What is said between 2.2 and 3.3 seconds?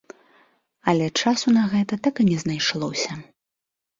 і не знайшлося.